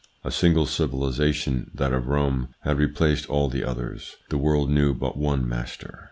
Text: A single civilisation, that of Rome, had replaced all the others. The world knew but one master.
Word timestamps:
A 0.23 0.31
single 0.31 0.65
civilisation, 0.65 1.69
that 1.75 1.93
of 1.93 2.07
Rome, 2.07 2.47
had 2.61 2.79
replaced 2.79 3.29
all 3.29 3.49
the 3.49 3.63
others. 3.63 4.15
The 4.31 4.37
world 4.39 4.67
knew 4.71 4.95
but 4.95 5.15
one 5.15 5.47
master. 5.47 5.99